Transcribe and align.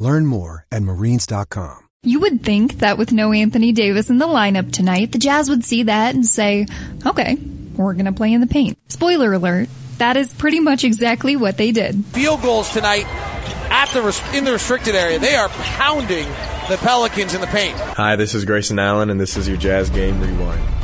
Learn 0.00 0.26
more 0.26 0.66
at 0.72 0.82
marines.com. 0.82 1.86
You 2.02 2.20
would 2.20 2.42
think 2.42 2.78
that 2.78 2.96
with 2.96 3.12
no 3.12 3.30
Anthony 3.32 3.72
Davis 3.72 4.08
in 4.08 4.16
the 4.16 4.26
lineup 4.26 4.72
tonight, 4.72 5.12
the 5.12 5.18
Jazz 5.18 5.50
would 5.50 5.64
see 5.64 5.82
that 5.82 6.14
and 6.14 6.24
say, 6.26 6.66
okay, 7.04 7.36
we're 7.76 7.92
going 7.92 8.06
to 8.06 8.12
play 8.12 8.32
in 8.32 8.40
the 8.40 8.46
paint. 8.46 8.78
Spoiler 8.88 9.34
alert, 9.34 9.68
that 9.98 10.16
is 10.16 10.32
pretty 10.32 10.60
much 10.60 10.82
exactly 10.82 11.36
what 11.36 11.58
they 11.58 11.72
did. 11.72 12.02
Field 12.06 12.40
goals 12.40 12.70
tonight 12.70 13.04
at 13.70 13.90
the 13.90 14.00
in 14.34 14.44
the 14.44 14.52
restricted 14.52 14.94
area. 14.94 15.18
They 15.18 15.34
are 15.34 15.50
pounding 15.50 16.26
the 16.70 16.78
Pelicans 16.78 17.34
in 17.34 17.42
the 17.42 17.46
paint. 17.48 17.76
Hi, 17.76 18.16
this 18.16 18.34
is 18.34 18.46
Grayson 18.46 18.78
Allen, 18.78 19.10
and 19.10 19.20
this 19.20 19.36
is 19.36 19.46
your 19.46 19.58
Jazz 19.58 19.90
Game 19.90 20.18
Rewind. 20.20 20.79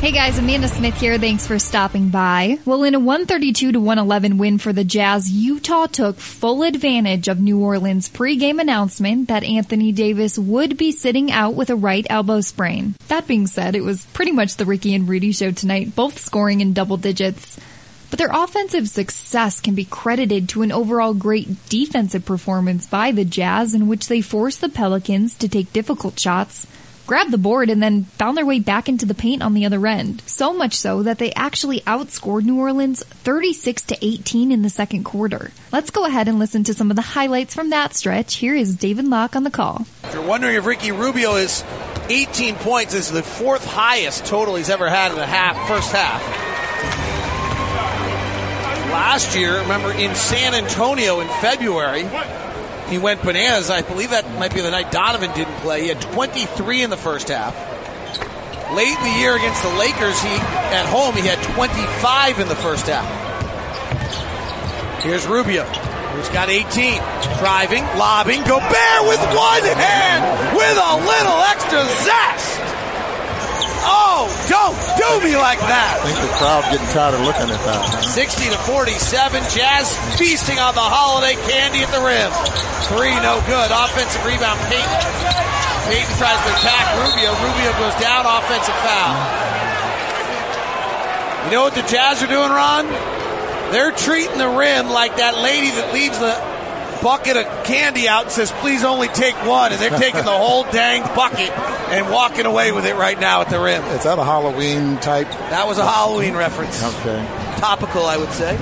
Hey 0.00 0.12
guys, 0.12 0.38
Amanda 0.38 0.66
Smith 0.66 0.98
here. 0.98 1.18
Thanks 1.18 1.46
for 1.46 1.58
stopping 1.58 2.08
by. 2.08 2.58
Well, 2.64 2.84
in 2.84 2.94
a 2.94 2.98
132 2.98 3.72
to 3.72 3.78
111 3.78 4.38
win 4.38 4.56
for 4.56 4.72
the 4.72 4.82
Jazz, 4.82 5.30
Utah 5.30 5.88
took 5.88 6.16
full 6.16 6.62
advantage 6.62 7.28
of 7.28 7.38
New 7.38 7.58
Orleans 7.58 8.08
pregame 8.08 8.62
announcement 8.62 9.28
that 9.28 9.44
Anthony 9.44 9.92
Davis 9.92 10.38
would 10.38 10.78
be 10.78 10.90
sitting 10.90 11.30
out 11.30 11.52
with 11.52 11.68
a 11.68 11.76
right 11.76 12.06
elbow 12.08 12.40
sprain. 12.40 12.94
That 13.08 13.26
being 13.26 13.46
said, 13.46 13.76
it 13.76 13.82
was 13.82 14.06
pretty 14.06 14.32
much 14.32 14.56
the 14.56 14.64
Ricky 14.64 14.94
and 14.94 15.06
Rudy 15.06 15.32
show 15.32 15.50
tonight, 15.50 15.94
both 15.94 16.18
scoring 16.18 16.62
in 16.62 16.72
double 16.72 16.96
digits. 16.96 17.60
But 18.08 18.18
their 18.18 18.32
offensive 18.32 18.88
success 18.88 19.60
can 19.60 19.74
be 19.74 19.84
credited 19.84 20.48
to 20.48 20.62
an 20.62 20.72
overall 20.72 21.12
great 21.12 21.68
defensive 21.68 22.24
performance 22.24 22.86
by 22.86 23.12
the 23.12 23.26
Jazz 23.26 23.74
in 23.74 23.86
which 23.86 24.08
they 24.08 24.22
forced 24.22 24.62
the 24.62 24.70
Pelicans 24.70 25.34
to 25.34 25.46
take 25.46 25.74
difficult 25.74 26.18
shots 26.18 26.66
grabbed 27.10 27.32
the 27.32 27.38
board 27.38 27.70
and 27.70 27.82
then 27.82 28.04
found 28.04 28.36
their 28.36 28.46
way 28.46 28.60
back 28.60 28.88
into 28.88 29.04
the 29.04 29.16
paint 29.16 29.42
on 29.42 29.52
the 29.52 29.66
other 29.66 29.84
end. 29.84 30.22
So 30.26 30.54
much 30.54 30.74
so 30.74 31.02
that 31.02 31.18
they 31.18 31.32
actually 31.32 31.80
outscored 31.80 32.44
New 32.44 32.60
Orleans 32.60 33.02
36 33.02 33.82
to 33.82 33.98
18 34.00 34.52
in 34.52 34.62
the 34.62 34.70
second 34.70 35.02
quarter. 35.02 35.50
Let's 35.72 35.90
go 35.90 36.06
ahead 36.06 36.28
and 36.28 36.38
listen 36.38 36.62
to 36.62 36.72
some 36.72 36.88
of 36.88 36.94
the 36.94 37.02
highlights 37.02 37.52
from 37.52 37.70
that 37.70 37.96
stretch. 37.96 38.36
Here 38.36 38.54
is 38.54 38.76
David 38.76 39.08
Locke 39.08 39.34
on 39.34 39.42
the 39.42 39.50
call. 39.50 39.86
If 40.04 40.14
you're 40.14 40.24
wondering 40.24 40.54
if 40.54 40.64
Ricky 40.64 40.92
Rubio 40.92 41.34
is 41.34 41.64
18 42.08 42.54
points, 42.54 42.94
is 42.94 43.10
the 43.10 43.24
fourth 43.24 43.66
highest 43.66 44.26
total 44.26 44.54
he's 44.54 44.70
ever 44.70 44.88
had 44.88 45.10
in 45.10 45.16
the 45.16 45.26
half, 45.26 45.56
first 45.66 45.90
half. 45.90 46.22
Last 48.92 49.34
year, 49.34 49.62
remember 49.62 49.90
in 49.92 50.14
San 50.14 50.54
Antonio 50.54 51.18
in 51.18 51.26
February, 51.40 52.04
he 52.90 52.98
went 52.98 53.22
bananas. 53.22 53.70
I 53.70 53.82
believe 53.82 54.10
that 54.10 54.28
might 54.34 54.52
be 54.52 54.60
the 54.60 54.70
night 54.70 54.90
Donovan 54.90 55.30
didn't 55.32 55.54
play. 55.62 55.82
He 55.82 55.88
had 55.88 56.02
23 56.02 56.82
in 56.82 56.90
the 56.90 56.96
first 56.96 57.28
half. 57.28 57.54
Late 58.74 58.98
in 58.98 59.02
the 59.02 59.18
year 59.18 59.36
against 59.36 59.62
the 59.62 59.70
Lakers, 59.78 60.20
he 60.20 60.34
at 60.74 60.86
home 60.86 61.14
he 61.14 61.26
had 61.26 61.38
25 61.54 62.40
in 62.40 62.48
the 62.48 62.56
first 62.56 62.86
half. 62.86 63.06
Here's 65.02 65.26
Rubio, 65.26 65.64
who's 65.64 66.28
got 66.28 66.50
18, 66.50 66.98
driving, 67.38 67.82
lobbing, 67.96 68.42
Gobert 68.42 69.06
with 69.06 69.22
one 69.38 69.62
hand, 69.62 70.56
with 70.56 70.76
a 70.76 70.94
little 70.98 71.40
extra 71.46 71.86
zest. 72.04 72.49
Don't 74.50 74.76
do 74.98 75.10
me 75.22 75.36
like 75.38 75.60
that. 75.64 76.02
I 76.02 76.10
think 76.10 76.18
the 76.20 76.34
crowd 76.36 76.64
getting 76.68 76.90
tired 76.90 77.14
of 77.14 77.22
looking 77.22 77.48
at 77.48 77.62
that. 77.64 78.02
60 78.02 78.50
to 78.50 78.58
47. 78.66 79.40
Jazz 79.48 79.94
feasting 80.18 80.58
on 80.58 80.74
the 80.74 80.84
holiday 80.84 81.38
candy 81.48 81.80
at 81.86 81.90
the 81.94 82.02
rim. 82.02 82.28
Three, 82.90 83.14
no 83.22 83.38
good. 83.46 83.68
Offensive 83.70 84.20
rebound, 84.26 84.58
Payton. 84.66 85.00
Payton 85.88 86.14
tries 86.18 86.40
to 86.42 86.50
attack 86.58 86.84
Rubio. 86.98 87.30
Rubio 87.38 87.70
goes 87.78 87.96
down. 88.02 88.26
Offensive 88.26 88.76
foul. 88.82 89.14
You 91.46 91.56
know 91.56 91.62
what 91.64 91.74
the 91.78 91.86
Jazz 91.86 92.22
are 92.22 92.28
doing, 92.28 92.50
Ron? 92.50 92.84
They're 93.72 93.92
treating 93.92 94.38
the 94.38 94.50
rim 94.50 94.90
like 94.90 95.16
that 95.16 95.38
lady 95.38 95.70
that 95.70 95.94
leaves 95.94 96.18
the 96.18 96.34
bucket 97.00 97.36
of 97.36 97.46
candy 97.64 98.08
out 98.08 98.24
and 98.24 98.32
says, 98.32 98.50
please 98.60 98.84
only 98.84 99.08
take 99.08 99.34
one. 99.46 99.72
And 99.72 99.80
they're 99.80 99.98
taking 99.98 100.24
the 100.24 100.36
whole 100.36 100.64
dang 100.64 101.02
bucket 101.14 101.48
and 101.90 102.10
walking 102.10 102.46
away 102.46 102.72
with 102.72 102.86
it 102.86 102.94
right 102.94 103.18
now 103.18 103.40
at 103.40 103.50
the 103.50 103.60
rim. 103.60 103.82
Is 103.96 104.04
that 104.04 104.18
a 104.18 104.24
Halloween 104.24 104.96
type? 104.98 105.28
That 105.50 105.66
was 105.66 105.78
a 105.78 105.86
Halloween 105.86 106.34
reference. 106.34 106.82
Okay. 106.82 107.24
Topical, 107.58 108.06
I 108.06 108.16
would 108.16 108.30
say. 108.30 108.56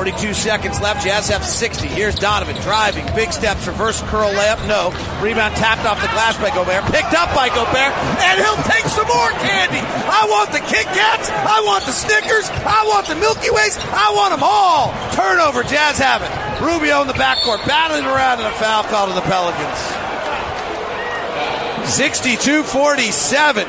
42 0.00 0.32
seconds 0.32 0.80
left. 0.80 1.04
Jazz 1.04 1.28
have 1.28 1.44
60. 1.44 1.86
Here's 1.88 2.14
Donovan 2.14 2.56
driving. 2.62 3.04
Big 3.14 3.32
steps. 3.32 3.66
Reverse 3.66 4.00
curl 4.08 4.32
layup. 4.32 4.56
No. 4.66 4.96
Rebound 5.20 5.54
tapped 5.56 5.84
off 5.84 6.00
the 6.00 6.08
glass 6.08 6.38
by 6.38 6.48
Gobert. 6.54 6.84
Picked 6.88 7.12
up 7.12 7.28
by 7.34 7.48
Gobert. 7.50 7.92
And 8.24 8.40
he'll 8.40 8.64
take 8.64 8.86
some 8.86 9.06
more 9.06 9.28
candy. 9.44 9.82
I 9.84 10.24
want 10.30 10.52
the 10.52 10.60
Kit 10.60 10.86
Kats. 10.86 11.28
I 11.28 11.60
want 11.66 11.84
the 11.84 11.92
Snickers. 11.92 12.48
I 12.48 12.86
want 12.88 13.08
the 13.08 13.16
Milky 13.16 13.50
Ways. 13.50 13.76
I 13.92 14.12
want 14.16 14.32
them 14.32 14.40
all. 14.42 14.94
Turnover. 15.12 15.64
Jazz 15.64 15.98
have 15.98 16.22
it. 16.22 16.39
Rubio 16.60 17.02
in 17.02 17.08
the 17.08 17.14
backcourt. 17.14 17.66
Battling 17.66 18.04
around 18.04 18.38
and 18.38 18.48
a 18.48 18.52
foul 18.52 18.84
call 18.84 19.08
to 19.08 19.14
the 19.14 19.22
Pelicans. 19.22 19.78
62 21.90 22.62
47. 22.62 23.66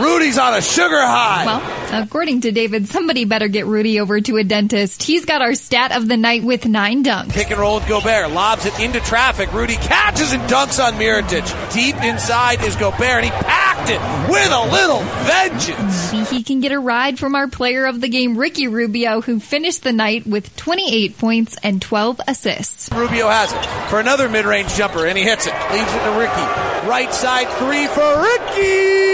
Rudy's 0.00 0.38
on 0.38 0.54
a 0.54 0.60
sugar 0.60 1.00
high. 1.00 1.46
Well, 1.46 2.02
according 2.02 2.42
to 2.42 2.52
David, 2.52 2.86
somebody 2.88 3.24
better 3.24 3.48
get 3.48 3.66
Rudy 3.66 3.98
over 3.98 4.20
to 4.20 4.36
a 4.36 4.44
dentist. 4.44 5.02
He's 5.02 5.24
got 5.24 5.40
our 5.40 5.54
stat 5.54 5.92
of 5.92 6.06
the 6.06 6.18
night 6.18 6.44
with 6.44 6.66
nine 6.66 7.02
dunks. 7.02 7.32
Pick 7.32 7.50
and 7.50 7.58
roll 7.58 7.76
with 7.76 7.88
Gobert. 7.88 8.30
Lobs 8.30 8.66
it 8.66 8.78
into 8.78 9.00
traffic. 9.00 9.52
Rudy 9.54 9.76
catches 9.76 10.32
and 10.32 10.42
dunks 10.44 10.84
on 10.84 10.94
Mirotic. 10.94 11.72
Deep 11.72 11.96
inside 12.04 12.62
is 12.62 12.76
Gobert, 12.76 13.00
and 13.00 13.24
he 13.24 13.30
packed 13.30 13.65
it 13.88 14.00
with 14.28 14.52
a 14.52 14.68
little 14.70 15.00
vengeance. 15.24 16.12
Maybe 16.12 16.24
he 16.36 16.42
can 16.42 16.60
get 16.60 16.72
a 16.72 16.78
ride 16.78 17.18
from 17.18 17.34
our 17.34 17.48
player 17.48 17.86
of 17.86 18.00
the 18.00 18.08
game, 18.08 18.36
Ricky 18.36 18.68
Rubio, 18.68 19.20
who 19.20 19.40
finished 19.40 19.82
the 19.82 19.92
night 19.92 20.26
with 20.26 20.54
28 20.56 21.18
points 21.18 21.56
and 21.62 21.80
12 21.80 22.20
assists. 22.26 22.90
Rubio 22.92 23.28
has 23.28 23.52
it 23.52 23.88
for 23.88 24.00
another 24.00 24.28
mid-range 24.28 24.74
jumper, 24.74 25.06
and 25.06 25.16
he 25.16 25.24
hits 25.24 25.46
it. 25.46 25.54
Leaves 25.72 25.92
it 25.92 26.04
to 26.04 26.18
Ricky. 26.18 26.88
Right 26.88 27.12
side 27.12 27.48
three 27.58 27.86
for 27.86 28.22
Ricky 28.22 28.26
Rubio. 28.56 28.56
Hey, 28.56 28.56
Ricky's 28.56 29.05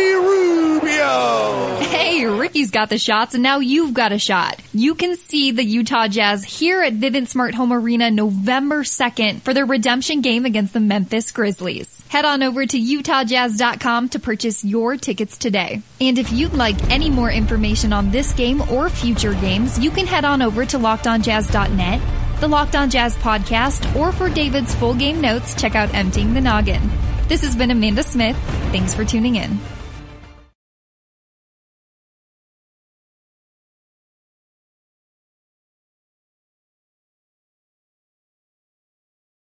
got 2.82 2.88
the 2.88 2.98
shots, 2.98 3.34
and 3.34 3.44
now 3.44 3.60
you've 3.60 3.94
got 3.94 4.10
a 4.10 4.18
shot. 4.18 4.60
You 4.74 4.96
can 4.96 5.14
see 5.14 5.52
the 5.52 5.62
Utah 5.62 6.08
Jazz 6.08 6.42
here 6.42 6.82
at 6.82 6.94
Vivint 6.94 7.28
Smart 7.28 7.54
Home 7.54 7.72
Arena 7.72 8.10
November 8.10 8.82
2nd 8.82 9.42
for 9.42 9.54
their 9.54 9.66
redemption 9.66 10.20
game 10.20 10.44
against 10.44 10.72
the 10.72 10.80
Memphis 10.80 11.30
Grizzlies. 11.30 12.02
Head 12.08 12.24
on 12.24 12.42
over 12.42 12.66
to 12.66 12.76
utahjazz.com 12.76 14.08
to 14.08 14.18
purchase 14.18 14.64
your 14.64 14.96
tickets 14.96 15.38
today. 15.38 15.80
And 16.00 16.18
if 16.18 16.32
you'd 16.32 16.54
like 16.54 16.90
any 16.90 17.08
more 17.08 17.30
information 17.30 17.92
on 17.92 18.10
this 18.10 18.32
game 18.32 18.60
or 18.62 18.88
future 18.88 19.34
games, 19.34 19.78
you 19.78 19.92
can 19.92 20.08
head 20.08 20.24
on 20.24 20.42
over 20.42 20.66
to 20.66 20.76
lockedonjazz.net, 20.76 22.00
the 22.40 22.48
Locked 22.48 22.74
On 22.74 22.90
Jazz 22.90 23.16
podcast, 23.18 23.94
or 23.94 24.10
for 24.10 24.28
David's 24.28 24.74
full 24.74 24.94
game 24.94 25.20
notes, 25.20 25.54
check 25.54 25.76
out 25.76 25.94
Emptying 25.94 26.34
the 26.34 26.40
Noggin. 26.40 26.82
This 27.28 27.42
has 27.42 27.54
been 27.54 27.70
Amanda 27.70 28.02
Smith. 28.02 28.36
Thanks 28.72 28.92
for 28.92 29.04
tuning 29.04 29.36
in. 29.36 29.60